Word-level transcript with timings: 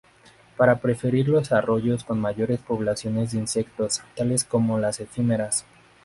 Parece 0.57 0.81
preferir 0.81 1.27
los 1.29 1.51
arroyos 1.51 2.03
con 2.03 2.19
mayores 2.19 2.57
poblaciones 2.61 3.33
de 3.33 3.37
insectos, 3.37 4.01
tales 4.15 4.43
como 4.43 4.79
las 4.79 4.99
efímeras. 4.99 5.63